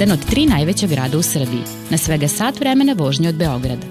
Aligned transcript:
jedan 0.00 0.12
od 0.12 0.26
tri 0.30 0.46
najveća 0.46 0.86
grada 0.86 1.18
u 1.18 1.22
Srbiji, 1.22 1.62
na 1.90 1.98
svega 1.98 2.28
sat 2.28 2.60
vremena 2.60 2.92
vožnje 2.92 3.28
od 3.28 3.34
Beograda. 3.34 3.86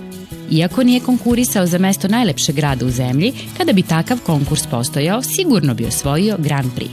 Iako 0.51 0.83
nije 0.83 0.99
konkurisao 0.99 1.65
za 1.65 1.77
mesto 1.77 2.07
najlepšeg 2.07 2.55
grada 2.55 2.85
u 2.85 2.89
zemlji, 2.89 3.33
kada 3.57 3.73
bi 3.73 3.81
takav 3.81 4.19
konkurs 4.25 4.67
postojao, 4.67 5.21
sigurno 5.21 5.73
bi 5.73 5.85
osvojio 5.85 6.37
Grand 6.39 6.71
Prix. 6.75 6.89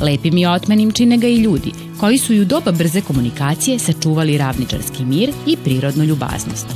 Lepim 0.00 0.38
i 0.38 0.46
otmenim 0.46 0.92
čine 0.92 1.16
ga 1.16 1.26
i 1.26 1.36
ljudi, 1.36 1.72
koji 2.00 2.18
su 2.18 2.34
i 2.34 2.40
u 2.40 2.44
doba 2.44 2.72
brze 2.72 3.00
komunikacije 3.00 3.78
sačuvali 3.78 4.38
ravničarski 4.38 5.04
mir 5.04 5.32
i 5.46 5.56
prirodnu 5.56 6.04
ljubaznost. 6.04 6.66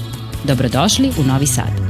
Dobrodošli 0.44 1.12
u 1.20 1.24
Novi 1.24 1.46
Sad. 1.46 1.87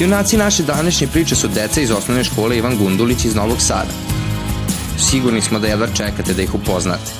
Junaci 0.00 0.36
naše 0.36 0.62
današnje 0.62 1.06
priče 1.06 1.36
su 1.36 1.48
deca 1.48 1.80
iz 1.80 1.90
osnovne 1.90 2.24
škole 2.24 2.56
Ivan 2.56 2.76
Gundulić 2.76 3.24
iz 3.24 3.34
Novog 3.34 3.60
Sada. 3.60 3.90
Sigurni 4.98 5.40
smo 5.40 5.58
da 5.58 5.66
jedva 5.66 5.86
čekate 5.86 6.34
da 6.34 6.42
ih 6.42 6.54
upoznate. 6.54 7.12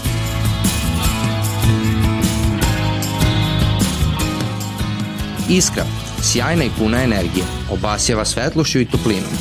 Iskra, 5.48 5.84
sjajna 6.22 6.64
i 6.64 6.70
puna 6.78 7.02
energije, 7.02 7.44
obasjava 7.70 8.24
svetlošću 8.24 8.80
i 8.80 8.84
toplinom. 8.84 9.32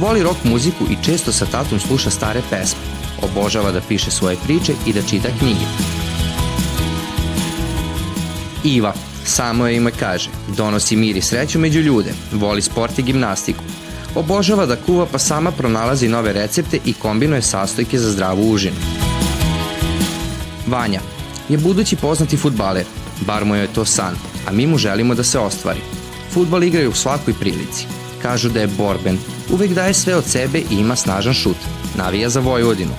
Voli 0.00 0.22
rock 0.22 0.44
muziku 0.44 0.84
i 0.90 1.04
često 1.04 1.32
sa 1.32 1.46
tatom 1.46 1.80
sluša 1.80 2.10
stare 2.10 2.40
pesme. 2.50 2.80
Obožava 3.22 3.72
da 3.72 3.80
piše 3.88 4.10
svoje 4.10 4.36
priče 4.44 4.72
i 4.86 4.92
da 4.92 5.02
čita 5.02 5.28
knjige. 5.38 5.66
Iva, 8.64 8.94
Samo 9.24 9.66
je 9.66 9.76
ime 9.76 9.90
kaže, 9.90 10.30
donosi 10.56 10.96
mir 10.96 11.16
i 11.16 11.22
sreću 11.22 11.58
među 11.58 11.80
ljude, 11.80 12.12
voli 12.32 12.62
sport 12.62 12.98
i 12.98 13.02
gimnastiku. 13.02 13.64
Obožava 14.14 14.66
da 14.66 14.76
kuva 14.76 15.06
pa 15.06 15.18
sama 15.18 15.50
pronalazi 15.50 16.08
nove 16.08 16.32
recepte 16.32 16.78
i 16.84 16.92
kombinuje 16.92 17.42
sastojke 17.42 17.98
za 17.98 18.10
zdravu 18.10 18.50
užinu. 18.50 18.76
Vanja 20.66 21.00
je 21.48 21.58
budući 21.58 21.96
poznati 21.96 22.36
futbaler, 22.36 22.84
bar 23.26 23.44
mu 23.44 23.54
je 23.54 23.66
to 23.66 23.84
san, 23.84 24.14
a 24.46 24.52
mi 24.52 24.66
mu 24.66 24.78
želimo 24.78 25.14
da 25.14 25.24
se 25.24 25.38
ostvari. 25.38 25.80
Futbal 26.30 26.64
igraju 26.64 26.90
u 26.90 26.94
svakoj 26.94 27.34
prilici. 27.34 27.86
Kažu 28.22 28.48
da 28.48 28.60
je 28.60 28.66
borben, 28.66 29.18
uvek 29.50 29.70
daje 29.70 29.94
sve 29.94 30.16
od 30.16 30.24
sebe 30.24 30.58
i 30.58 30.74
ima 30.74 30.96
snažan 30.96 31.34
šut. 31.34 31.56
Navija 31.96 32.28
za 32.28 32.40
Vojvodinu. 32.40 32.92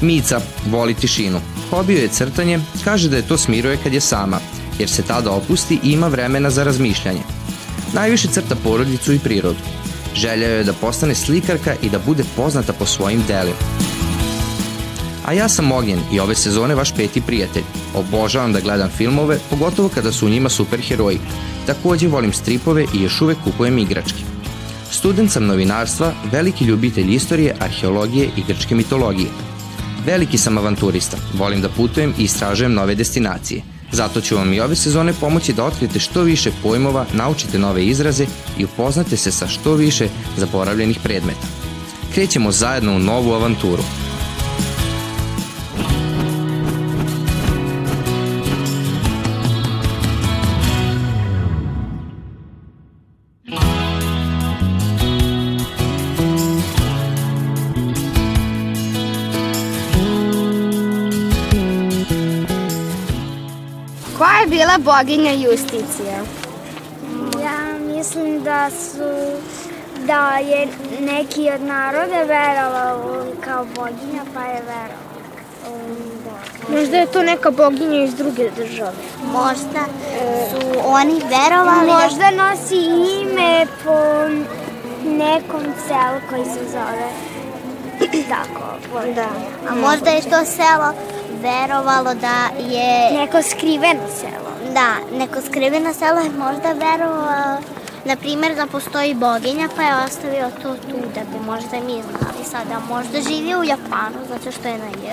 Mica 0.00 0.40
voli 0.70 0.94
tišinu, 0.94 1.40
hobio 1.70 1.98
je 1.98 2.08
crtanje, 2.08 2.60
kaže 2.84 3.08
da 3.08 3.16
je 3.16 3.28
to 3.28 3.38
smiruje 3.38 3.78
kad 3.82 3.94
je 3.94 4.00
sama, 4.00 4.40
jer 4.78 4.90
se 4.90 5.02
tada 5.02 5.30
opusti 5.30 5.78
i 5.84 5.92
ima 5.92 6.08
vremena 6.08 6.50
za 6.50 6.64
razmišljanje. 6.64 7.20
Najviše 7.92 8.28
crta 8.28 8.56
porodicu 8.64 9.12
i 9.12 9.18
prirodu. 9.18 9.58
Želja 10.14 10.48
je 10.48 10.64
da 10.64 10.72
postane 10.72 11.14
slikarka 11.14 11.74
i 11.82 11.90
da 11.90 11.98
bude 11.98 12.24
poznata 12.36 12.72
po 12.72 12.86
svojim 12.86 13.22
delima. 13.28 13.56
A 15.26 15.32
ja 15.32 15.48
sam 15.48 15.72
Ognjen 15.72 16.00
i 16.12 16.20
ove 16.20 16.34
sezone 16.34 16.74
vaš 16.74 16.92
peti 16.94 17.20
prijatelj. 17.20 17.62
Obožavam 17.94 18.52
da 18.52 18.60
gledam 18.60 18.90
filmove, 18.90 19.38
pogotovo 19.50 19.88
kada 19.88 20.12
su 20.12 20.26
u 20.26 20.30
njima 20.30 20.48
superheroji. 20.48 21.18
Takođe 21.66 22.08
volim 22.08 22.32
stripove 22.32 22.86
i 22.94 23.02
još 23.02 23.20
uvek 23.20 23.38
kupujem 23.44 23.78
igračke. 23.78 24.18
Student 24.90 25.30
sam 25.30 25.46
novinarstva, 25.46 26.12
veliki 26.32 26.64
ljubitelj 26.64 27.14
istorije, 27.14 27.54
arheologije 27.60 28.28
i 28.36 28.42
grčke 28.48 28.74
mitologije. 28.74 29.28
Veliki 30.06 30.38
sam 30.38 30.58
avanturista, 30.58 31.16
volim 31.34 31.60
da 31.60 31.68
putujem 31.68 32.14
i 32.18 32.22
istražujem 32.22 32.74
nove 32.74 32.94
destinacije. 32.94 33.62
Zato 33.92 34.20
ću 34.20 34.36
vam 34.36 34.52
i 34.52 34.60
ove 34.60 34.76
sezone 34.76 35.12
pomoći 35.12 35.52
da 35.52 35.64
otkrijete 35.64 35.98
što 35.98 36.22
više 36.22 36.50
pojmova, 36.62 37.06
naučite 37.12 37.58
nove 37.58 37.86
izraze 37.86 38.26
i 38.58 38.64
upoznate 38.64 39.16
se 39.16 39.32
sa 39.32 39.48
što 39.48 39.74
više 39.74 40.08
zaboravljenih 40.36 40.98
predmeta. 41.02 41.46
Krećemo 42.14 42.52
zajedno 42.52 42.96
u 42.96 42.98
novu 42.98 43.32
avanturu– 43.32 43.82
bila 64.78 64.94
boginja 64.94 65.32
Justicija? 65.32 66.18
Ja 67.42 67.78
mislim 67.78 68.42
da 68.42 68.70
su 68.70 69.38
da 70.06 70.38
je 70.38 70.68
neki 71.00 71.50
od 71.54 71.62
naroda 71.62 72.22
verovao 72.22 73.24
kao 73.40 73.64
boginja, 73.64 74.22
pa 74.34 74.42
je 74.42 74.62
verovao. 74.62 75.12
Možda 76.68 76.96
je 76.96 77.06
to 77.06 77.22
neka 77.22 77.50
boginja 77.50 78.04
iz 78.04 78.14
druge 78.14 78.50
države. 78.50 78.92
Možda 79.32 79.84
su 80.50 80.78
oni 80.84 81.14
verovali... 81.14 81.86
Možda 81.86 82.30
nosi 82.30 82.76
ime 83.22 83.66
po 83.84 83.98
nekom 85.04 85.62
selu 85.88 86.20
koji 86.30 86.44
se 86.44 86.70
zove 86.72 87.08
tako. 88.28 88.62
Da. 89.14 89.28
A 89.70 89.74
možda 89.74 90.10
je 90.10 90.22
to 90.22 90.44
selo 90.44 90.92
verovalo 91.42 92.14
da 92.14 92.48
je... 92.58 93.12
Neko 93.12 93.42
skriveno 93.42 94.02
selo. 94.20 94.51
Da, 94.74 95.18
neko 95.18 95.40
skriveno 95.48 95.94
selo 95.94 96.20
je 96.20 96.30
možda 96.30 96.72
verovalo 96.72 97.58
na 98.04 98.16
primjer 98.16 98.54
da 98.54 98.66
postoji 98.66 99.14
boginja 99.14 99.68
pa 99.76 99.82
je 99.82 100.04
ostavio 100.04 100.50
to 100.62 100.74
tu 100.74 100.96
da 101.14 101.20
bi 101.20 101.44
možda 101.46 101.76
mi 101.86 102.02
znali 102.02 102.44
sada. 102.50 102.80
Možda 102.88 103.20
živi 103.20 103.56
u 103.56 103.64
Japanu 103.64 104.18
zato 104.28 104.52
što 104.52 104.68
je 104.68 104.78
na 104.78 104.84
J. 104.84 105.12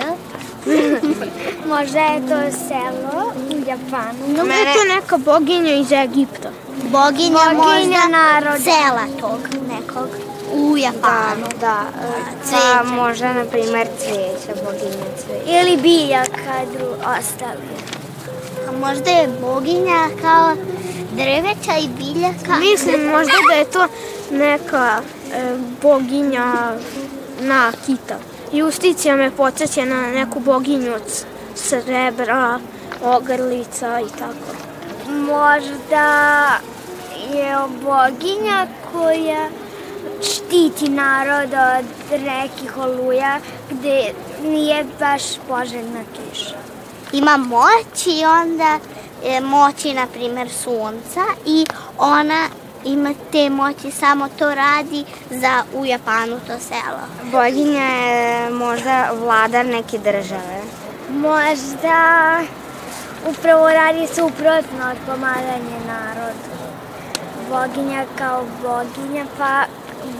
možda 1.74 2.00
je 2.00 2.20
to 2.20 2.58
selo 2.68 3.32
u 3.50 3.68
Japanu. 3.68 4.18
Možda 4.28 4.42
Mene... 4.42 4.60
je 4.60 4.74
to 4.74 4.94
neka 4.94 5.18
boginja 5.18 5.74
iz 5.74 5.92
Egipta. 5.92 6.50
Boginja, 6.82 7.38
boginja 7.54 8.00
možda 8.00 8.08
naroda. 8.08 8.58
sela 8.58 9.20
tog 9.20 9.40
nekog 9.68 10.08
u 10.54 10.76
Japanu. 10.76 11.46
Da, 11.60 11.60
da. 11.60 11.82
Cveće. 12.44 12.62
Pa 12.62 12.82
možda, 12.82 13.32
na 13.32 13.44
primer, 13.44 13.88
cveća, 13.98 14.60
boginja 14.64 15.04
cveća. 15.18 15.60
Ili 15.60 15.76
biljaka 15.76 16.54
dru, 16.72 16.88
ostali. 17.18 17.99
A 18.68 18.72
možda 18.72 19.10
je 19.10 19.28
boginja 19.40 20.08
kao 20.22 20.56
drveća 21.12 21.78
i 21.78 21.88
biljaka. 21.88 22.58
Mislim 22.58 23.10
možda 23.10 23.32
da 23.48 23.54
je 23.54 23.64
to 23.64 23.86
neka 24.30 25.00
e, 25.34 25.56
boginja 25.82 26.76
kita. 27.86 28.18
Justicija 28.52 29.16
me 29.16 29.30
podsjeća 29.30 29.84
na 29.84 30.10
neku 30.10 30.40
boginju 30.40 30.94
od 30.94 31.24
srebra, 31.54 32.58
ogrlica 33.02 34.00
i 34.00 34.18
tako. 34.18 34.50
Možda 35.08 36.46
je 37.34 37.56
boginja 37.82 38.66
koja 38.92 39.48
štiti 40.22 40.88
narod 40.88 41.50
od 41.52 42.20
nekih 42.20 42.78
oluja 42.78 43.38
gde 43.70 44.12
nije 44.42 44.84
baš 45.00 45.22
poželjna 45.48 46.02
kiša. 46.12 46.56
Ima 47.12 47.36
moć 47.36 48.06
i 48.06 48.24
onda 48.24 48.78
e, 49.24 49.40
moći, 49.40 49.94
na 49.94 50.06
primer, 50.06 50.50
sunca 50.50 51.24
i 51.46 51.66
ona 51.98 52.48
ima 52.84 53.14
te 53.32 53.50
moći, 53.50 53.90
samo 53.90 54.28
to 54.38 54.54
radi 54.54 55.04
za 55.30 55.62
u 55.74 55.86
Japanu 55.86 56.40
to 56.46 56.58
selo. 56.58 57.30
Boginja 57.32 57.82
je 57.82 58.50
možda 58.50 59.10
vladar 59.12 59.66
neke 59.66 59.98
države. 59.98 60.60
Možda 61.10 62.40
upravo 63.30 63.68
radi 63.68 64.06
suprotno 64.06 64.90
od 64.90 64.96
pomaganja 65.06 65.78
narodu. 65.86 66.50
Boginja 67.50 68.04
kao 68.18 68.44
boginja, 68.62 69.24
pa 69.38 69.64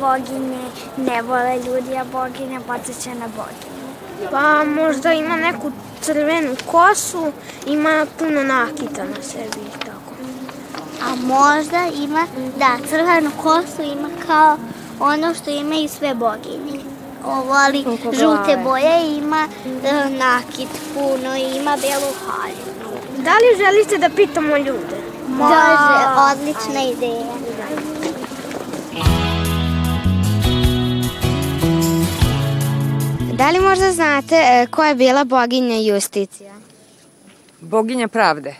boginje 0.00 0.64
ne 0.96 1.22
vole 1.22 1.58
ljudi, 1.66 1.96
a 1.96 2.04
boginja 2.04 2.60
podsjeća 2.66 3.14
na 3.14 3.28
boginju. 3.28 3.89
Pa 4.30 4.64
možda 4.64 5.12
ima 5.12 5.36
neku 5.36 5.72
crvenu 6.00 6.56
kosu, 6.66 7.32
ima 7.66 8.06
puno 8.18 8.42
nakita 8.42 9.04
na 9.04 9.22
sebi 9.22 9.60
i 9.66 9.78
tako. 9.78 10.12
A 11.02 11.14
možda 11.14 11.86
ima, 12.04 12.26
da, 12.58 12.88
crvenu 12.88 13.30
kosu 13.42 13.82
ima 13.82 14.08
kao 14.26 14.56
ono 15.00 15.34
što 15.34 15.50
imaju 15.50 15.88
sve 15.88 16.14
boginje. 16.14 16.80
Ovo, 17.24 17.52
ali 17.52 17.84
žute 18.12 18.56
boje 18.64 19.16
ima 19.16 19.48
e, 19.84 20.10
nakit 20.10 20.68
puno 20.94 21.36
i 21.36 21.56
ima 21.56 21.76
belu 21.76 22.12
haljinu. 22.26 22.70
Da 23.24 23.30
li 23.30 23.64
želite 23.64 23.98
da 23.98 24.14
pitamo 24.16 24.56
ljude? 24.56 24.96
Može, 25.28 25.54
da. 25.54 26.32
odlična 26.32 26.82
ideja. 26.82 27.49
Da 33.40 33.50
li 33.50 33.60
možda 33.60 33.92
znate 33.92 34.36
e, 34.36 34.66
ko 34.70 34.84
je 34.84 34.94
bila 34.94 35.24
boginja 35.24 35.76
Justicija? 35.76 36.54
Boginja 37.60 38.08
pravde. 38.08 38.54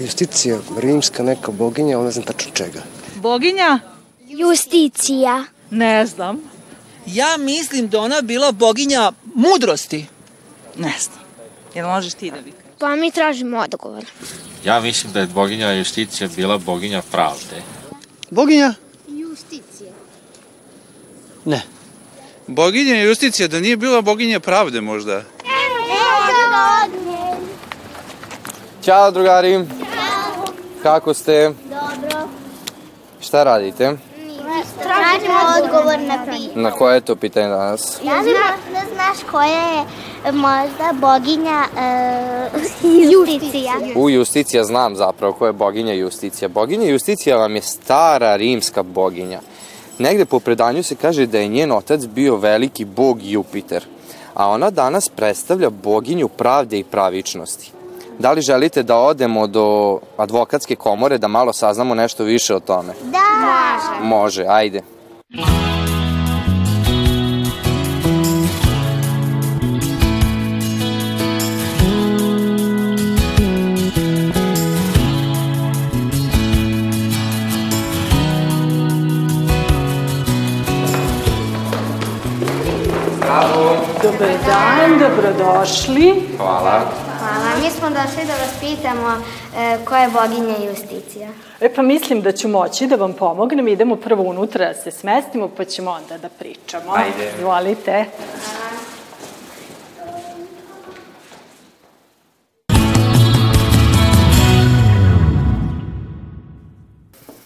Justicija, 0.00 0.58
rimska 0.78 1.22
neka 1.22 1.52
boginja, 1.52 1.96
ali 1.96 2.04
ne 2.04 2.10
znam 2.10 2.24
tačno 2.24 2.52
čega. 2.52 2.82
Boginja? 3.14 3.78
Justicija. 4.28 5.44
Ne 5.70 6.06
znam. 6.06 6.40
Ja 7.06 7.36
mislim 7.38 7.88
da 7.88 8.00
ona 8.00 8.20
bila 8.22 8.52
boginja 8.52 9.12
mudrosti. 9.34 10.06
Ne 10.76 10.94
znam. 11.00 11.24
Jel 11.74 11.86
možeš 11.88 12.14
ti 12.14 12.30
da 12.30 12.36
vi 12.44 12.52
Pa 12.78 12.96
mi 12.96 13.10
tražimo 13.10 13.58
odgovor. 13.58 14.04
Ja 14.64 14.80
mislim 14.80 15.12
da 15.12 15.20
je 15.20 15.26
boginja 15.26 15.72
Justicija 15.72 16.28
bila 16.36 16.58
boginja 16.58 17.02
pravde. 17.10 17.62
Boginja? 18.30 18.74
Justicija. 19.08 19.92
Ne. 21.44 21.62
Boginja 22.50 23.02
Justicija, 23.02 23.48
da 23.48 23.60
nije 23.60 23.76
bila 23.76 24.00
boginja 24.00 24.40
pravde 24.40 24.80
možda? 24.80 25.22
Ćao 28.82 29.10
drugari. 29.10 29.52
Ćao. 29.52 30.44
Kako 30.82 31.14
ste? 31.14 31.52
Dobro. 31.64 32.28
Šta 33.20 33.44
radite? 33.44 33.96
Tražimo 34.82 35.40
odgovor 35.62 35.98
na 35.98 36.24
pitanje. 36.24 36.48
Na 36.54 36.70
koje 36.70 36.94
je 36.94 37.00
to 37.00 37.16
pitanje 37.16 37.48
danas? 37.48 38.00
Ja 38.04 38.22
znam 38.22 38.72
da 38.72 38.94
znaš 38.94 39.18
koja 39.30 39.84
je 40.26 40.32
možda 40.32 40.92
boginja 40.92 41.64
uh, 42.52 42.62
Justicija. 43.12 43.72
U 43.96 44.10
Justicija 44.10 44.64
znam 44.64 44.96
zapravo 44.96 45.32
ko 45.32 45.46
je 45.46 45.52
boginja 45.52 45.94
Justicija. 45.94 46.48
Boginja 46.48 46.90
Justicija 46.90 47.36
vam 47.36 47.56
je 47.56 47.62
stara 47.62 48.36
rimska 48.36 48.82
boginja. 48.82 49.40
Negde 50.00 50.24
po 50.24 50.40
predanju 50.40 50.82
se 50.82 50.94
kaže 50.94 51.26
da 51.26 51.38
je 51.38 51.48
njen 51.48 51.72
otac 51.72 52.06
bio 52.06 52.36
veliki 52.36 52.84
bog 52.84 53.18
Jupiter, 53.22 53.84
a 54.34 54.48
ona 54.48 54.70
danas 54.70 55.08
predstavlja 55.08 55.70
boginju 55.70 56.28
pravde 56.28 56.78
i 56.78 56.84
pravičnosti. 56.84 57.72
Da 58.18 58.32
li 58.32 58.40
želite 58.40 58.82
da 58.82 58.96
odemo 58.96 59.46
do 59.46 59.98
advokatske 60.16 60.76
komore 60.76 61.18
da 61.18 61.28
malo 61.28 61.52
saznamo 61.52 61.94
nešto 61.94 62.24
više 62.24 62.54
o 62.54 62.60
tome? 62.60 62.92
Da. 63.02 64.04
Može, 64.04 64.44
ajde. 64.48 64.82
Bravo. 83.40 83.76
Dobar 84.02 84.28
dan, 84.46 84.98
dobrodošli. 84.98 86.22
Hvala. 86.36 86.80
Hvala, 87.18 87.56
mi 87.62 87.70
smo 87.70 87.88
došli 87.90 88.24
da 88.26 88.32
vas 88.32 88.54
pitamo 88.60 89.08
e, 89.56 89.78
ko 89.84 89.96
je 89.96 90.08
boginja 90.08 90.70
Justicija. 90.70 91.28
E 91.60 91.74
pa 91.74 91.82
mislim 91.82 92.20
da 92.22 92.32
ću 92.32 92.48
moći 92.48 92.86
da 92.86 92.96
vam 92.96 93.12
pomognem. 93.12 93.68
Idemo 93.68 93.96
prvo 93.96 94.22
unutra 94.22 94.68
da 94.68 94.74
se 94.74 94.90
smestimo, 94.90 95.48
pa 95.56 95.64
ćemo 95.64 95.90
onda 95.90 96.18
da 96.18 96.28
pričamo. 96.28 96.92
Ajde. 96.92 97.32
Izvolite. 97.38 98.04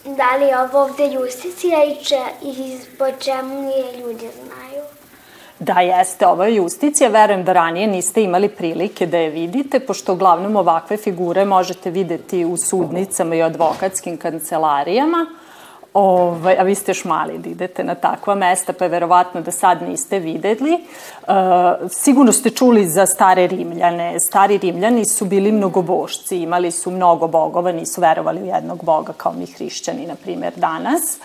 Da 0.05 0.37
li 0.37 0.47
je 0.47 0.59
ovo 0.59 0.83
ovde 0.83 1.07
Justicija 1.07 1.85
i, 1.85 2.05
če, 2.05 2.21
i 2.43 2.79
po 2.99 3.05
čemu 3.21 3.71
je 3.71 4.01
ljudi 4.01 4.29
znaju? 4.45 4.64
Da, 5.59 5.81
jeste, 5.81 6.27
ovo 6.27 6.45
je 6.45 6.55
Justicija. 6.55 7.09
Verujem 7.09 7.45
da 7.45 7.53
ranije 7.53 7.87
niste 7.87 8.23
imali 8.23 8.49
prilike 8.49 9.07
da 9.07 9.19
je 9.19 9.31
vidite, 9.31 9.81
pošto 9.81 10.13
uglavnom 10.13 10.57
ovakve 10.57 10.97
figure 10.97 11.45
možete 11.45 11.91
videti 11.91 12.45
u 12.45 12.57
sudnicama 12.57 13.35
i 13.35 13.43
advokatskim 13.43 14.17
kancelarijama. 14.17 15.27
Ovaj, 15.95 16.57
a 16.59 16.63
vi 16.63 16.75
ste 16.75 16.91
još 16.91 17.05
mali 17.05 17.39
da 17.39 17.49
idete 17.49 17.85
na 17.85 17.95
takva 17.95 18.35
mesta, 18.35 18.73
pa 18.73 18.85
je 18.85 18.89
verovatno 18.89 19.41
da 19.41 19.51
sad 19.51 19.83
niste 19.83 20.19
videli. 20.19 20.73
E, 20.73 20.81
sigurno 21.89 22.33
ste 22.33 22.51
čuli 22.51 22.87
za 22.87 23.07
stare 23.07 23.47
Rimljane. 23.47 24.21
Stari 24.21 24.59
Rimljani 24.59 25.05
su 25.05 25.25
bili 25.25 25.53
mnogobošci, 25.53 26.37
imali 26.43 26.71
su 26.71 26.91
mnogo 26.91 27.29
bogova, 27.29 27.73
nisu 27.73 28.01
verovali 28.01 28.43
u 28.43 28.47
jednog 28.47 28.85
boga 28.85 29.13
kao 29.17 29.33
mi 29.33 29.47
hrišćani, 29.47 30.07
na 30.07 30.15
primjer, 30.15 30.53
danas. 30.57 31.19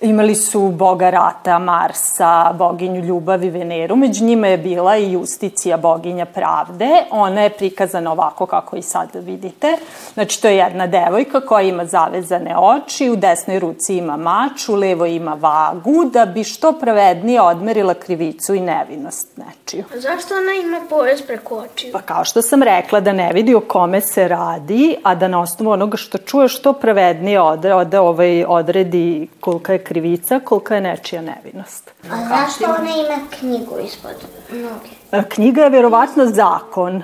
Imali 0.00 0.34
su 0.34 0.68
boga 0.68 1.10
rata, 1.10 1.58
Marsa, 1.58 2.52
boginju 2.52 3.00
ljubavi, 3.00 3.50
Veneru. 3.50 3.96
Među 3.96 4.24
njima 4.24 4.46
je 4.46 4.58
bila 4.58 4.96
i 4.96 5.12
Justicija, 5.12 5.76
boginja 5.76 6.24
pravde. 6.24 6.88
Ona 7.10 7.42
je 7.42 7.50
prikazana 7.50 8.12
ovako 8.12 8.46
kako 8.46 8.76
i 8.76 8.82
sad 8.82 9.08
vidite. 9.14 9.76
Znači, 10.14 10.42
to 10.42 10.48
je 10.48 10.56
jedna 10.56 10.86
devojka 10.86 11.40
koja 11.40 11.62
ima 11.62 11.84
zavezane 11.84 12.56
oči, 12.58 13.10
u 13.10 13.16
desnoj 13.16 13.58
ruci 13.58 13.96
ima 13.96 14.16
mač, 14.16 14.68
u 14.68 14.74
levoj 14.74 15.14
ima 15.14 15.34
vagu, 15.34 16.04
da 16.12 16.26
bi 16.26 16.44
što 16.44 16.72
pravednije 16.72 17.40
odmerila 17.40 17.94
krivicu 17.94 18.54
i 18.54 18.60
nevinost 18.60 19.28
nečiju. 19.36 19.84
Zašto 19.94 20.34
ona 20.34 20.52
ima 20.66 20.80
pojas 20.90 21.22
preko 21.22 21.56
očiju? 21.56 21.92
Pa 21.92 22.00
kao 22.00 22.24
što 22.24 22.42
sam 22.42 22.62
rekla, 22.62 23.00
da 23.00 23.12
ne 23.12 23.32
vidi 23.32 23.54
o 23.54 23.60
kome 23.60 24.00
se 24.00 24.28
radi, 24.28 24.96
a 25.02 25.14
da 25.14 25.28
na 25.28 25.40
osnovu 25.40 25.72
onoga 25.72 25.96
što 25.96 26.18
čuje 26.18 26.48
što 26.48 26.72
pravednije 26.72 27.40
ode, 27.40 27.74
ode 27.74 27.98
ovaj, 27.98 28.44
odredi 28.44 29.28
kolika 29.40 29.72
je 29.72 29.85
krivica, 29.88 30.40
kolika 30.40 30.74
je 30.74 30.80
nečija 30.80 31.22
nevinost. 31.22 31.90
A 32.10 32.16
zašto 32.28 32.64
ona 32.64 32.90
ima 32.90 33.28
knjigu 33.38 33.78
ispod 33.84 34.14
noge? 34.50 35.24
Knjiga 35.28 35.62
je 35.62 35.70
verovatno 35.70 36.26
zakon. 36.26 37.02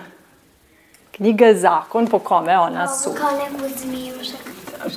Knjiga 1.10 1.46
je 1.46 1.58
zakon 1.58 2.06
po 2.06 2.18
kome 2.18 2.58
ona 2.58 2.88
su. 2.88 3.10
Kao 3.20 3.30
neku 3.30 3.74
zmijušak. 3.78 4.52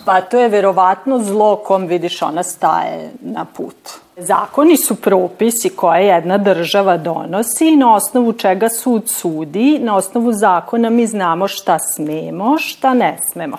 Pa 0.06 0.22
to 0.22 0.40
je 0.40 0.50
verovatno 0.50 1.20
zlo 1.20 1.56
kom 1.56 1.88
vidiš 1.88 2.22
ona 2.22 2.44
staje 2.44 3.12
na 3.22 3.46
put. 3.46 3.76
Zakoni 4.18 4.78
su 4.78 4.96
propisi 4.96 5.70
koje 5.70 6.06
jedna 6.06 6.38
država 6.38 6.98
donosi 6.98 7.68
i 7.68 7.76
na 7.76 7.96
osnovu 7.96 8.34
čega 8.34 8.70
sud 8.70 9.10
sudi, 9.10 9.80
na 9.80 9.96
osnovu 9.96 10.34
zakona 10.34 10.90
mi 10.90 11.08
znamo 11.08 11.48
šta 11.48 11.80
smemo, 11.80 12.58
šta 12.58 12.94
ne 12.94 13.18
smemo. 13.32 13.58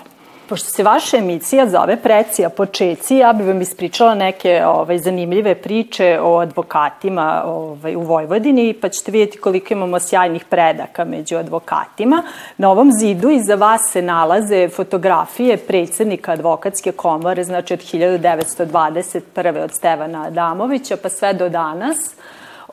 Pošto 0.49 0.69
se 0.69 0.83
vaša 0.83 1.17
emisija 1.17 1.69
zove 1.69 1.97
Precija 1.97 2.49
počeci, 2.49 3.17
ja 3.17 3.33
bih 3.33 3.47
vam 3.47 3.61
ispričala 3.61 4.15
neke 4.15 4.61
ovaj, 4.65 4.97
zanimljive 4.97 5.55
priče 5.55 6.19
o 6.21 6.37
advokatima 6.37 7.43
ovaj, 7.45 7.95
u 7.95 8.01
Vojvodini, 8.01 8.73
pa 8.73 8.89
ćete 8.89 9.11
vidjeti 9.11 9.37
koliko 9.37 9.73
imamo 9.73 9.99
sjajnih 9.99 10.45
predaka 10.45 11.05
među 11.05 11.37
advokatima. 11.37 12.23
Na 12.57 12.71
ovom 12.71 12.91
zidu 12.91 13.29
iza 13.29 13.55
vas 13.55 13.81
se 13.91 14.01
nalaze 14.01 14.69
fotografije 14.69 15.57
predsednika 15.57 16.31
advokatske 16.31 16.91
komore, 16.91 17.43
znači 17.43 17.73
od 17.73 17.79
1921. 17.79 19.63
od 19.63 19.71
Stevana 19.71 20.23
Adamovića 20.23 20.97
pa 21.03 21.09
sve 21.09 21.33
do 21.33 21.49
danas 21.49 21.97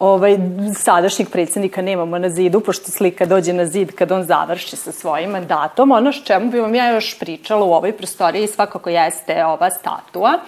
ovaj, 0.00 0.38
sadašnjeg 0.74 1.28
predsednika 1.30 1.82
nemamo 1.82 2.18
na 2.18 2.28
zidu, 2.28 2.60
pošto 2.60 2.90
slika 2.90 3.26
dođe 3.26 3.52
na 3.52 3.66
zid 3.66 3.94
kad 3.94 4.12
on 4.12 4.24
završi 4.24 4.76
sa 4.76 4.92
svojim 4.92 5.30
mandatom. 5.30 5.92
Ono 5.92 6.12
što 6.12 6.26
čemu 6.26 6.50
bi 6.50 6.60
vam 6.60 6.74
ja 6.74 6.90
još 6.90 7.18
pričala 7.18 7.64
u 7.64 7.72
ovoj 7.72 7.92
prostoriji 7.92 8.46
svakako 8.46 8.90
jeste 8.90 9.44
ova 9.44 9.70
statua. 9.70 10.38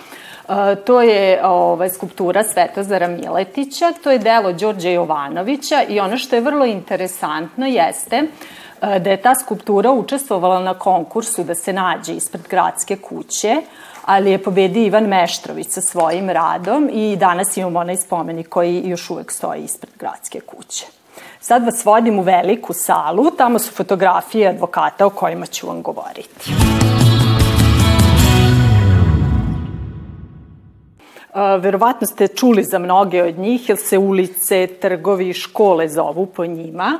Uh, 0.48 0.54
to 0.86 1.02
je 1.02 1.46
ovaj, 1.46 1.90
skulptura 1.90 2.44
Svetozara 2.44 3.08
Miletića, 3.08 3.92
to 4.02 4.10
je 4.10 4.18
delo 4.18 4.52
Đorđe 4.52 4.92
Jovanovića 4.92 5.82
i 5.88 6.00
ono 6.00 6.18
što 6.18 6.36
je 6.36 6.40
vrlo 6.40 6.64
interesantno 6.64 7.66
jeste 7.66 8.22
uh, 8.22 8.96
da 8.96 9.10
je 9.10 9.22
ta 9.22 9.34
skulptura 9.34 9.90
učestvovala 9.90 10.60
na 10.60 10.74
konkursu 10.74 11.44
da 11.44 11.54
se 11.54 11.72
nađe 11.72 12.14
ispred 12.14 12.48
gradske 12.48 12.96
kuće, 12.96 13.56
ali 14.06 14.30
je 14.30 14.42
pobedio 14.42 14.86
Ivan 14.86 15.04
Meštrović 15.04 15.68
sa 15.68 15.80
svojim 15.80 16.30
radom 16.30 16.90
i 16.92 17.16
danas 17.16 17.56
imamo 17.56 17.78
onaj 17.78 17.96
spomenik 17.96 18.48
koji 18.48 18.82
još 18.84 19.10
uvek 19.10 19.32
stoji 19.32 19.64
ispred 19.64 19.92
gradske 19.98 20.40
kuće. 20.40 20.86
Sad 21.40 21.64
vas 21.64 21.84
vodim 21.84 22.18
u 22.18 22.22
veliku 22.22 22.72
salu, 22.72 23.30
tamo 23.30 23.58
su 23.58 23.72
fotografije 23.72 24.48
advokata 24.48 25.06
o 25.06 25.10
kojima 25.10 25.46
ću 25.46 25.66
vam 25.66 25.82
govoriti. 25.82 26.52
Verovatno 31.60 32.06
ste 32.06 32.28
čuli 32.28 32.62
za 32.62 32.78
mnoge 32.78 33.22
od 33.22 33.38
njih, 33.38 33.68
jer 33.68 33.78
se 33.78 33.98
ulice, 33.98 34.66
trgovi 34.66 35.28
i 35.28 35.32
škole 35.32 35.88
zovu 35.88 36.26
po 36.26 36.46
njima. 36.46 36.98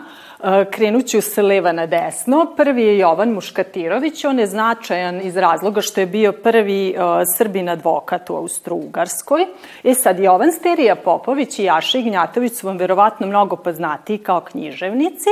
Krenut 0.71 1.07
ću 1.07 1.21
se 1.21 1.43
leva 1.43 1.73
na 1.73 1.87
desno. 1.87 2.47
Prvi 2.57 2.83
je 2.83 2.99
Jovan 2.99 3.28
Muškatirović. 3.28 4.25
On 4.25 4.38
je 4.38 4.47
značajan 4.47 5.21
iz 5.23 5.37
razloga 5.37 5.81
što 5.81 6.00
je 6.00 6.07
bio 6.07 6.33
prvi 6.33 6.97
srbin 7.37 7.69
advokat 7.69 8.31
u 8.31 8.35
Austro-Ugarskoj. 8.35 9.47
E 9.85 9.95
sad, 9.95 10.19
Jovan 10.19 10.52
Sterija 10.52 10.97
Popović 10.97 11.59
i 11.59 11.64
Jaša 11.64 11.99
Ignjatović 11.99 12.52
su 12.52 12.66
vam 12.66 12.76
verovatno 12.76 13.26
mnogo 13.26 13.57
poznatiji 13.57 14.19
kao 14.19 14.40
književnici. 14.40 15.31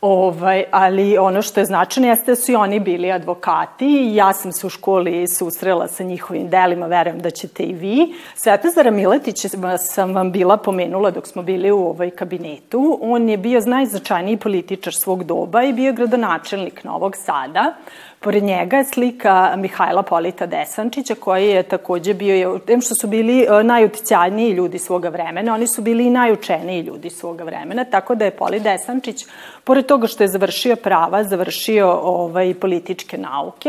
Ovaj, 0.00 0.64
ali 0.70 1.18
ono 1.18 1.42
što 1.42 1.60
je 1.60 1.66
značajno 1.66 2.08
jeste 2.08 2.32
da 2.32 2.36
su 2.36 2.52
i 2.52 2.54
oni 2.54 2.80
bili 2.80 3.12
advokati. 3.12 4.10
Ja 4.14 4.32
sam 4.32 4.52
se 4.52 4.66
u 4.66 4.70
školi 4.70 5.28
susrela 5.28 5.88
sa 5.88 6.04
njihovim 6.04 6.48
delima, 6.48 6.86
verujem 6.86 7.18
da 7.18 7.30
ćete 7.30 7.62
i 7.62 7.72
vi. 7.72 8.14
Svetozara 8.34 8.90
Miletića 8.90 9.48
sam 9.78 10.14
vam 10.14 10.32
bila 10.32 10.56
pomenula 10.56 11.10
dok 11.10 11.26
smo 11.26 11.42
bili 11.42 11.70
u 11.70 11.78
ovoj 11.78 12.10
kabinetu. 12.10 12.98
On 13.02 13.28
je 13.28 13.36
bio 13.36 13.60
najznačajniji 13.60 14.36
političar 14.36 14.94
svog 14.94 15.24
doba 15.24 15.62
i 15.62 15.72
bio 15.72 15.92
gradonačelnik 15.92 16.84
Novog 16.84 17.16
Sada. 17.16 17.74
Pored 18.22 18.42
njega 18.42 18.76
je 18.76 18.84
slika 18.84 19.54
Mihajla 19.56 20.02
Polita 20.02 20.46
Desančića, 20.46 21.14
koji 21.14 21.48
je 21.48 21.62
takođe 21.62 22.14
bio, 22.14 22.58
tem 22.58 22.80
što 22.80 22.94
su 22.94 23.06
bili 23.06 23.42
e, 23.42 23.62
najuticajniji 23.62 24.50
ljudi 24.52 24.78
svoga 24.78 25.08
vremena, 25.08 25.54
oni 25.54 25.66
su 25.66 25.82
bili 25.82 26.06
i 26.06 26.10
najučeniji 26.10 26.82
ljudi 26.82 27.10
svoga 27.10 27.44
vremena, 27.44 27.84
tako 27.84 28.14
da 28.14 28.24
je 28.24 28.30
Poli 28.30 28.60
Desančić, 28.60 29.26
pored 29.64 29.86
toga 29.86 30.06
što 30.06 30.24
je 30.24 30.28
završio 30.28 30.76
prava, 30.76 31.24
završio 31.24 31.90
ovaj, 32.02 32.54
političke 32.54 33.18
nauke, 33.18 33.68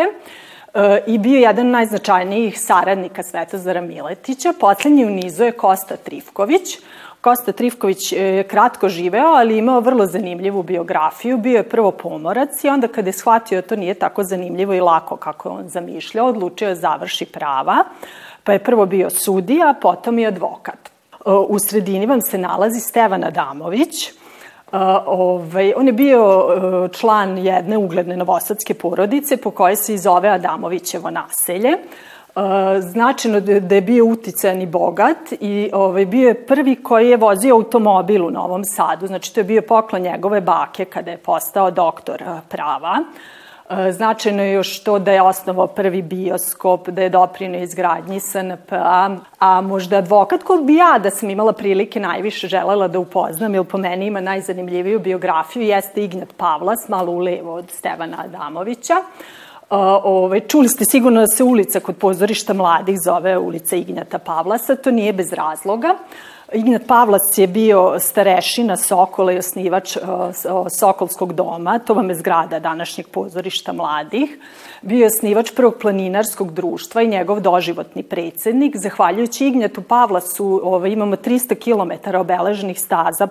e, 0.73 1.03
i 1.07 1.17
bio 1.17 1.39
jedan 1.39 1.65
od 1.65 1.71
najznačajnijih 1.71 2.59
saradnika 2.61 3.23
Svetozara 3.23 3.81
Miletića. 3.81 4.53
Poslednji 4.59 5.05
u 5.05 5.09
nizu 5.09 5.43
je 5.43 5.51
Kosta 5.51 5.97
Trifković, 5.97 6.77
Kosta 7.21 7.51
Trifković 7.51 8.11
je 8.11 8.43
kratko 8.43 8.89
živeo, 8.89 9.27
ali 9.27 9.57
imao 9.57 9.79
vrlo 9.79 10.05
zanimljivu 10.05 10.63
biografiju. 10.63 11.37
Bio 11.37 11.57
je 11.57 11.69
prvo 11.69 11.91
pomorac 11.91 12.63
i 12.63 12.69
onda 12.69 12.87
kada 12.87 13.09
je 13.09 13.13
shvatio 13.13 13.61
da 13.61 13.67
to 13.67 13.75
nije 13.75 13.93
tako 13.93 14.23
zanimljivo 14.23 14.73
i 14.73 14.79
lako 14.79 15.15
kako 15.15 15.49
je 15.49 15.55
on 15.55 15.69
zamišljao, 15.69 16.27
odlučio 16.27 16.69
je 16.69 16.75
završi 16.75 17.25
prava. 17.25 17.83
Pa 18.43 18.53
je 18.53 18.63
prvo 18.63 18.85
bio 18.85 19.09
sudija, 19.09 19.73
potom 19.81 20.19
i 20.19 20.27
advokat. 20.27 20.91
U 21.25 21.59
sredini 21.59 22.05
vam 22.05 22.21
se 22.21 22.37
nalazi 22.37 22.79
Stevan 22.79 23.23
Adamović, 23.23 24.11
Uh, 24.71 24.79
ovaj, 25.05 25.73
on 25.75 25.87
je 25.87 25.93
bio 25.93 26.21
uh, 26.23 26.91
član 26.91 27.37
jedne 27.37 27.77
ugledne 27.77 28.17
novosadske 28.17 28.73
porodice 28.73 29.37
po 29.37 29.51
kojoj 29.51 29.75
se 29.75 29.93
i 29.93 29.97
zove 29.97 30.29
Adamovićevo 30.29 31.09
naselje. 31.09 31.77
Značajno 32.79 33.39
da 33.39 33.75
je 33.75 33.81
bio 33.81 34.05
uticajan 34.05 34.61
i 34.61 34.65
bogat 34.65 35.31
i 35.39 35.69
ovaj, 35.73 36.05
bio 36.05 36.27
je 36.27 36.45
prvi 36.45 36.75
koji 36.75 37.09
je 37.09 37.17
vozio 37.17 37.55
automobil 37.55 38.25
u 38.25 38.31
Novom 38.31 38.63
Sadu. 38.63 39.07
Znači, 39.07 39.33
to 39.33 39.39
je 39.39 39.43
bio 39.43 39.61
poklon 39.61 40.01
njegove 40.01 40.41
bake 40.41 40.85
kada 40.85 41.11
je 41.11 41.17
postao 41.17 41.71
doktor 41.71 42.23
prava. 42.49 42.97
Značajno 43.91 44.43
je 44.43 44.53
još 44.53 44.83
to 44.83 44.99
da 44.99 45.11
je 45.11 45.21
osnovao 45.21 45.67
prvi 45.67 46.01
bioskop, 46.01 46.89
da 46.89 47.01
je 47.01 47.09
doprino 47.09 47.57
izgradnji 47.57 48.19
SNP, 48.19 48.71
a, 49.39 49.61
možda 49.61 49.97
advokat 49.97 50.43
kog 50.43 50.65
bi 50.65 50.75
ja 50.75 50.99
da 51.03 51.09
sam 51.09 51.29
imala 51.29 51.53
prilike 51.53 51.99
najviše 51.99 52.47
želela 52.47 52.87
da 52.87 52.99
upoznam, 52.99 53.53
jer 53.53 53.63
po 53.63 53.77
meni 53.77 54.05
ima 54.05 54.21
najzanimljiviju 54.21 54.99
biografiju, 54.99 55.63
jeste 55.63 56.03
Ignat 56.03 56.33
Pavlas, 56.37 56.89
malo 56.89 57.11
ulevo 57.11 57.53
od 57.53 57.71
Stevana 57.71 58.17
Adamovića. 58.25 58.95
Ove, 59.73 60.39
čuli 60.39 60.69
ste 60.69 60.85
sigurno 60.85 61.21
da 61.21 61.27
se 61.27 61.43
ulica 61.43 61.79
kod 61.79 61.95
pozorišta 61.95 62.53
mladih 62.53 62.97
zove 63.05 63.37
ulica 63.37 63.75
Ignjata 63.75 64.19
Pavlasa, 64.19 64.75
to 64.75 64.91
nije 64.91 65.13
bez 65.13 65.33
razloga. 65.33 65.95
Ignjat 66.53 66.81
Pavlac 66.87 67.37
je 67.37 67.47
bio 67.47 67.99
starešina 67.99 68.77
Sokola 68.77 69.31
i 69.31 69.37
osnivač 69.37 69.97
Sokolskog 70.79 71.33
doma, 71.33 71.79
to 71.79 71.93
vam 71.93 72.09
je 72.09 72.15
zgrada 72.15 72.59
današnjeg 72.59 73.07
pozorišta 73.07 73.73
mladih. 73.73 74.37
Bio 74.81 74.99
je 74.99 75.07
osnivač 75.07 75.51
prvog 75.55 75.75
planinarskog 75.81 76.53
društva 76.53 77.01
i 77.01 77.07
njegov 77.07 77.39
doživotni 77.39 78.03
predsednik. 78.03 78.77
Zahvaljujući 78.77 79.47
Ignjatu 79.47 79.81
Pavlasu 79.81 80.61
ovaj, 80.63 80.91
imamo 80.91 81.15
300 81.15 81.55
km 81.55 82.17
obeleženih 82.17 82.79
staza 82.79 83.27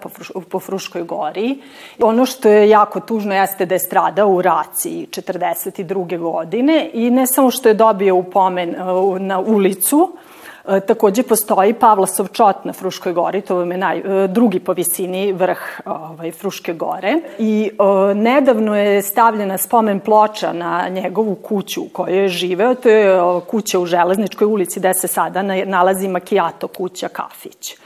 po, 0.51 0.61
Fruškoj 0.61 1.03
gori. 1.03 1.59
Ono 1.99 2.27
što 2.27 2.49
je 2.49 2.69
jako 2.69 3.01
tužno 3.01 3.35
jeste 3.35 3.67
da 3.67 3.75
je 3.75 3.79
stradao 3.79 4.29
u 4.29 4.43
raciji 4.43 5.07
42. 5.11 6.19
godine 6.19 6.91
i 6.93 7.11
ne 7.11 7.27
samo 7.27 7.51
što 7.51 7.69
je 7.69 7.75
dobio 7.75 8.17
upomen 8.17 8.75
na 9.19 9.41
ulicu, 9.41 10.13
E, 10.13 10.30
takođe 10.87 11.23
postoji 11.23 11.75
Pavlasov 11.75 12.29
čot 12.29 12.65
na 12.65 12.73
Fruškoj 12.73 13.13
gori, 13.13 13.41
to 13.41 13.57
vam 13.57 13.73
je 13.73 13.79
naj, 13.79 13.99
e, 13.99 14.29
drugi 14.29 14.61
po 14.61 14.73
visini 14.73 15.33
vrh 15.33 15.59
ovaj, 15.85 16.31
Fruške 16.31 16.73
gore. 16.73 17.17
I 17.39 17.71
o, 17.79 18.11
e, 18.11 18.15
nedavno 18.15 18.77
je 18.77 19.03
stavljena 19.03 19.59
spomen 19.59 20.01
ploča 20.01 20.53
na 20.53 20.89
njegovu 20.89 21.35
kuću 21.35 21.83
u 21.83 21.89
kojoj 21.93 22.23
je 22.23 22.29
živeo, 22.29 22.75
to 22.75 22.89
je 22.89 23.23
o, 23.23 23.41
kuća 23.41 23.79
u 23.79 23.87
Železničkoj 23.87 24.47
ulici 24.47 24.81
gde 24.81 24.95
se 24.95 25.09
sada 25.09 25.43
nalazi 25.43 26.09
Makijato 26.09 26.69
kuća 26.69 27.09
kafić. 27.09 27.77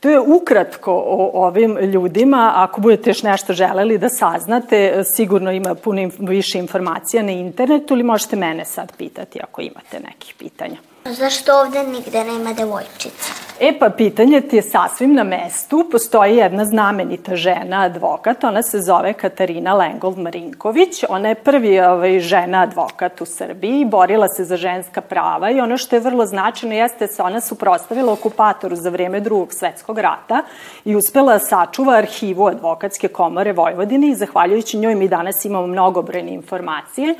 To 0.00 0.08
je 0.08 0.20
ukratko 0.20 0.92
o 1.06 1.46
ovim 1.46 1.78
ljudima. 1.78 2.52
Ako 2.54 2.80
budete 2.80 3.10
još 3.10 3.22
nešto 3.22 3.52
želeli 3.52 3.98
da 3.98 4.08
saznate, 4.08 5.04
sigurno 5.04 5.52
ima 5.52 5.74
puno 5.74 6.10
više 6.18 6.58
informacija 6.58 7.22
na 7.22 7.32
internetu 7.32 7.94
ili 7.94 8.02
možete 8.02 8.36
mene 8.36 8.64
sad 8.64 8.96
pitati 8.96 9.40
ako 9.42 9.60
imate 9.60 10.00
nekih 10.00 10.34
pitanja. 10.38 10.91
Zašto 11.04 11.60
ovde 11.60 11.82
nigde 11.82 12.24
nema 12.24 12.52
devojčica? 12.52 13.32
E 13.64 13.78
pa 13.78 13.90
pitanje 13.90 14.40
ti 14.40 14.56
je 14.56 14.62
sasvim 14.62 15.14
na 15.14 15.24
mestu. 15.24 15.84
Postoji 15.90 16.36
jedna 16.36 16.64
znamenita 16.64 17.36
žena 17.36 17.82
advokat, 17.82 18.44
ona 18.44 18.62
se 18.62 18.80
zove 18.80 19.12
Katarina 19.12 19.74
Lengold 19.74 20.18
Marinković. 20.18 21.04
Ona 21.08 21.28
je 21.28 21.34
prvi 21.34 21.80
ovaj, 21.80 22.20
žena 22.20 22.62
advokat 22.62 23.20
u 23.20 23.24
Srbiji, 23.24 23.84
borila 23.84 24.28
se 24.28 24.44
za 24.44 24.56
ženska 24.56 25.00
prava 25.00 25.50
i 25.50 25.60
ono 25.60 25.76
što 25.78 25.96
je 25.96 26.00
vrlo 26.00 26.26
značajno 26.26 26.74
jeste 26.74 27.06
da 27.06 27.12
se 27.12 27.22
ona 27.22 27.40
suprostavila 27.40 28.12
okupatoru 28.12 28.76
za 28.76 28.90
vreme 28.90 29.20
drugog 29.20 29.54
svetskog 29.54 29.98
rata 29.98 30.42
i 30.84 30.96
uspela 30.96 31.32
da 31.32 31.38
sačuva 31.38 31.94
arhivu 31.94 32.46
advokatske 32.46 33.08
komore 33.08 33.52
Vojvodine 33.52 34.08
i 34.08 34.14
zahvaljujući 34.14 34.78
njoj 34.78 34.94
mi 34.94 35.08
danas 35.08 35.44
imamo 35.44 35.66
mnogobrojne 35.66 36.34
informacije 36.34 37.14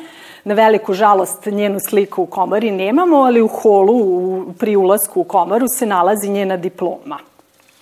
Na 0.45 0.55
veliku 0.55 0.93
žalost 0.93 1.47
njenu 1.47 1.79
sliku 1.81 2.23
u 2.23 2.27
komori 2.27 2.71
nemamo, 2.71 3.17
ali 3.17 3.43
u 3.43 3.49
holu 3.49 3.97
u, 3.97 4.45
pri 4.59 4.77
ulasku 4.77 5.21
u 5.21 5.25
komoru 5.25 5.67
se 5.69 5.87
nalazi 5.87 6.29
njena 6.33 6.57
diploma. 6.57 7.19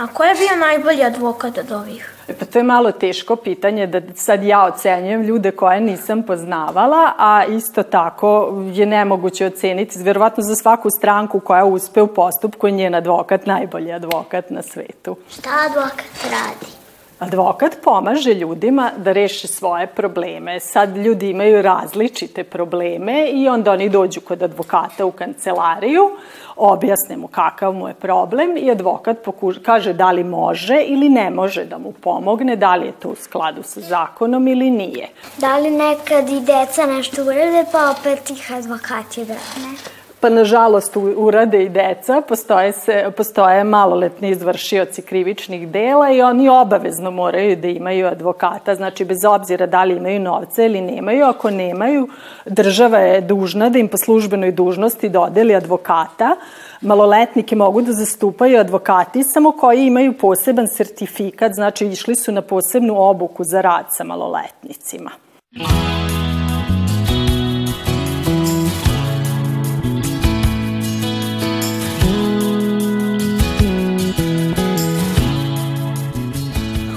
A 0.01 0.07
ko 0.07 0.25
je 0.25 0.35
bio 0.35 0.57
najbolji 0.57 1.05
advokat 1.05 1.59
od 1.59 1.73
ovih? 1.73 2.15
E 2.29 2.35
pa 2.35 2.45
to 2.45 2.59
je 2.59 2.63
malo 2.63 2.93
teško 2.93 3.37
pitanje 3.37 3.87
da 3.87 4.01
sad 4.15 4.43
ja 4.43 4.65
ocenjujem 4.65 5.23
ljude 5.23 5.51
koje 5.51 5.81
nisam 5.81 6.23
poznavala, 6.23 7.13
a 7.19 7.45
isto 7.45 7.83
tako 7.83 8.53
je 8.73 8.87
nemoguće 8.87 9.47
oceniti, 9.47 10.03
verovatno 10.03 10.43
za 10.43 10.55
svaku 10.55 10.89
stranku 10.91 11.41
koja 11.41 11.65
uspe 11.65 12.03
u 12.03 12.07
postupku 12.07 12.67
je 12.67 12.73
njen 12.73 12.95
advokat 12.95 13.47
najbolji 13.47 13.93
advokat 13.93 14.51
na 14.51 14.63
svetu. 14.63 15.17
Šta 15.31 15.51
advokat 15.71 16.25
radi? 16.25 16.81
Advokat 17.19 17.77
pomaže 17.85 18.35
ljudima 18.35 18.91
da 18.97 19.13
reše 19.13 19.49
svoje 19.49 19.87
probleme. 19.87 20.61
Sad 20.61 20.97
ljudi 20.97 21.31
imaju 21.31 21.63
različite 21.63 22.45
probleme 22.45 23.31
i 23.31 23.49
onda 23.49 23.73
oni 23.73 23.89
dođu 23.89 24.21
kod 24.21 24.43
advokata 24.43 25.05
u 25.05 25.13
kancelariju, 25.13 26.11
objasne 26.57 27.17
mu 27.17 27.29
kakav 27.29 27.73
mu 27.73 27.89
je 27.89 27.95
problem 27.95 28.57
i 28.57 28.71
advokat 28.71 29.17
pokuž, 29.25 29.57
kaže 29.63 29.93
da 29.93 30.11
li 30.11 30.25
može 30.25 30.83
ili 30.87 31.09
ne 31.09 31.31
može 31.31 31.65
da 31.65 31.79
mu 31.79 31.93
pomogne, 31.93 32.57
da 32.57 32.75
li 32.75 32.87
je 32.87 32.93
to 32.93 33.09
u 33.09 33.17
skladu 33.17 33.63
sa 33.63 33.81
zakonom 33.81 34.49
ili 34.49 34.71
nije. 34.71 35.09
Da 35.37 35.57
li 35.59 35.71
nekad 35.71 36.29
i 36.29 36.41
deca 36.41 36.87
nešto 36.87 37.23
urede 37.23 37.65
pa 37.73 37.91
opet 37.91 38.31
ih 38.31 38.53
advokati 38.53 39.25
brane? 39.25 40.00
Pa 40.21 40.29
nažalost 40.29 40.97
urade 41.17 41.65
i 41.65 41.69
deca, 41.69 42.23
postoje, 42.29 42.73
se, 42.73 43.13
postoje 43.17 43.65
maloletni 43.65 44.31
izvršioci 44.31 45.03
krivičnih 45.03 45.69
dela 45.69 46.11
i 46.11 46.23
oni 46.23 46.49
obavezno 46.49 47.11
moraju 47.11 47.57
da 47.57 47.69
imaju 47.69 48.07
advokata, 48.07 48.75
znači 48.75 49.05
bez 49.05 49.25
obzira 49.25 49.67
da 49.67 49.85
li 49.85 49.97
imaju 49.97 50.21
novce 50.21 50.67
ili 50.67 50.81
nemaju, 50.81 51.25
ako 51.25 51.51
nemaju, 51.51 52.09
država 52.47 52.99
je 52.99 53.21
dužna 53.21 53.69
da 53.69 53.79
im 53.79 53.89
po 53.89 53.97
službenoj 54.05 54.53
dužnosti 54.53 55.09
dodeli 55.09 55.55
advokata, 55.55 56.37
maloletnike 56.81 57.57
mogu 57.57 57.83
da 57.83 57.93
zastupaju 57.93 58.61
advokati 58.61 59.25
samo 59.25 59.53
koji 59.53 59.87
imaju 59.87 60.13
poseban 60.19 60.69
sertifikat, 60.69 61.53
znači 61.53 61.87
išli 61.87 62.17
su 62.17 62.33
na 62.33 62.43
posebnu 62.43 63.03
obuku 63.03 63.45
za 63.45 63.61
rad 63.61 63.87
sa 63.89 64.05
maloletnicima. 64.05 65.11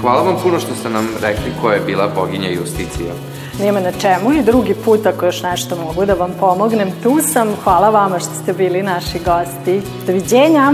Hvala 0.04 0.22
vam 0.22 0.36
puno 0.42 0.60
što 0.60 0.74
ste 0.74 0.90
nam 0.90 1.08
rekli 1.22 1.52
ko 1.62 1.70
je 1.70 1.80
bila 1.80 2.08
boginja 2.08 2.50
Justicija. 2.50 3.14
Nema 3.60 3.80
na 3.80 3.92
čemu 3.92 4.32
i 4.32 4.42
drugi 4.42 4.74
put 4.74 5.06
ako 5.06 5.26
još 5.26 5.42
nešto 5.42 5.76
mogu 5.76 6.06
da 6.06 6.14
vam 6.14 6.30
pomognem, 6.40 6.92
tu 7.02 7.18
sam. 7.32 7.48
Hvala 7.64 7.90
vama 7.90 8.18
što 8.18 8.34
ste 8.42 8.52
bili 8.52 8.82
naši 8.82 9.18
gosti. 9.18 9.82
Doviđenja! 10.06 10.72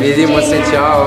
Vidimo 0.00 0.40
se, 0.40 0.60
čao! 0.72 1.06